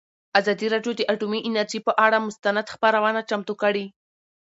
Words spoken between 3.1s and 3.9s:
چمتو کړې.